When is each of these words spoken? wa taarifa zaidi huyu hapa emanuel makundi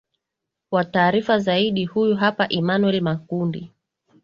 wa 0.71 0.85
taarifa 0.85 1.39
zaidi 1.39 1.85
huyu 1.85 2.15
hapa 2.15 2.47
emanuel 2.49 3.01
makundi 3.01 3.71